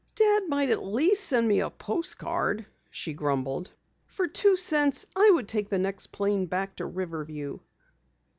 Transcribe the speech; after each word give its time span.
"Dad 0.15 0.45
might 0.47 0.71
at 0.71 0.83
least 0.83 1.25
send 1.25 1.47
me 1.47 1.59
a 1.59 1.69
postcard," 1.69 2.65
she 2.89 3.13
grumbled. 3.13 3.69
"For 4.07 4.27
two 4.27 4.55
cents 4.57 5.05
I 5.15 5.29
would 5.31 5.47
take 5.47 5.69
the 5.69 5.77
next 5.77 6.07
plane 6.07 6.47
back 6.47 6.77
to 6.77 6.87
Riverview." 6.87 7.59